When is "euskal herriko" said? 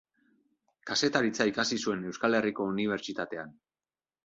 2.13-2.69